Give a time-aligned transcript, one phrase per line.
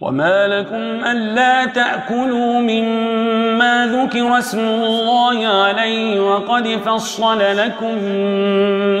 [0.00, 8.04] وما لكم ألا تأكلوا مما ذكر اسم الله عليه وقد فصل لكم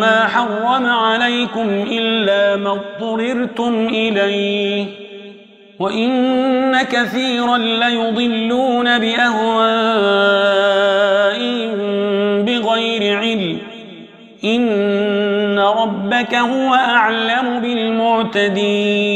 [0.00, 4.86] ما حرم عليكم إلا ما اضطررتم إليه
[5.78, 9.66] وإن كثيرا ليضلون بأهوائهم
[12.44, 13.58] بغير علم
[14.44, 19.15] إن ربك هو أعلم بالمعتدين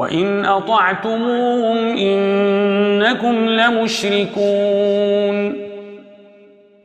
[0.00, 4.40] وإن أطعتموهم إنكم لمشركون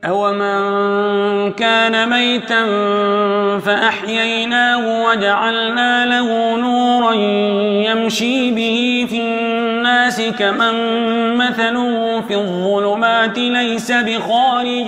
[0.05, 2.66] أومن كان ميتا
[3.59, 7.13] فأحييناه وجعلنا له نورا
[7.91, 10.75] يمشي به في الناس كمن
[11.38, 14.88] مثله في الظلمات ليس بخارج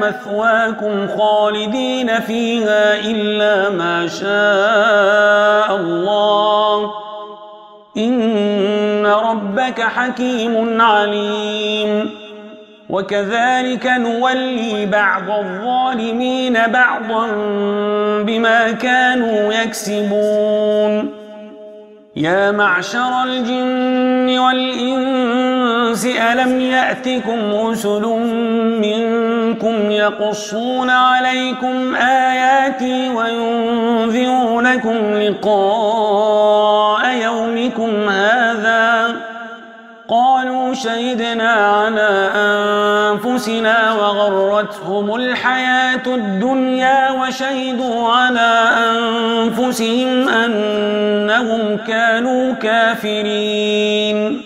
[0.00, 6.90] مثواكم خالدين فيها إلا ما شاء الله
[7.96, 12.10] إن ربك حكيم عليم.
[12.90, 17.26] وكذلك نولي بعض الظالمين بعضا
[18.22, 21.10] بما كانوا يكسبون.
[22.16, 25.45] يا معشر الجن والإنس
[26.04, 28.02] ألم يأتكم رسل
[28.80, 39.16] منكم يقصون عليكم آياتي وينذرونكم لقاء يومكم هذا
[40.08, 54.45] قالوا شهدنا على أنفسنا وغرتهم الحياة الدنيا وشهدوا على أنفسهم أنهم كانوا كافرين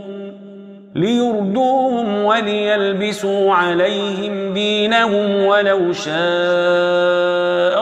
[0.95, 6.13] ليردوهم وليلبسوا عليهم دينهم ولو شاء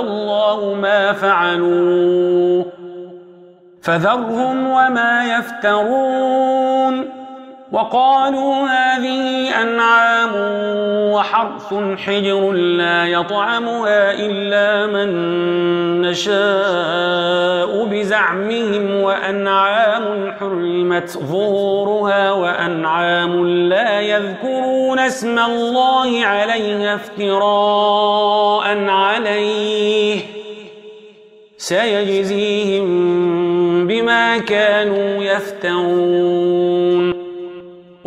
[0.02, 2.66] الله ما فعلوه
[3.82, 7.20] فذرهم وما يفترون.
[7.72, 10.32] وقالوا هذه أنعام
[11.14, 15.10] وحرث حجر لا يطعمها إلا من
[16.10, 30.20] نشاء بزعمهم وأنعام حرمت ظهورها وأنعام لا يذكرون اسم الله عليها افتراء عليه.
[31.58, 32.88] سيجزيهم
[33.88, 36.59] بما كانوا يفترون.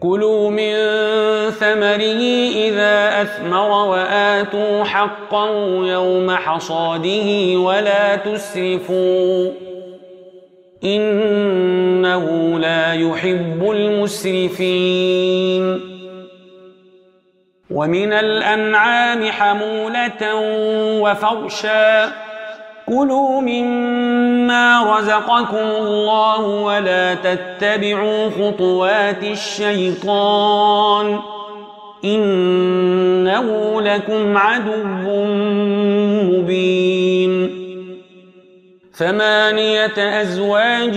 [0.00, 0.74] كلوا من
[1.50, 2.22] ثمره
[2.54, 5.48] إذا أثمر وآتوا حقا
[5.86, 9.52] يوم حصاده ولا تسرفوا
[10.84, 15.34] إنه لا يحب المسرفين.
[17.70, 20.34] ومن الأنعام حمولة
[21.00, 22.12] وفرشا
[22.86, 31.18] كلوا مما رزقكم الله ولا تتبعوا خطوات الشيطان
[32.04, 34.84] إنه لكم عدو
[36.24, 37.64] مبين
[38.92, 40.96] ثمانية أزواج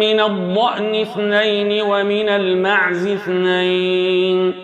[0.00, 4.63] من الضأن اثنين ومن المعز اثنين